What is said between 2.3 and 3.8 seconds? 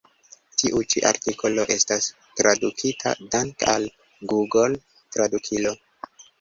tradukita dank'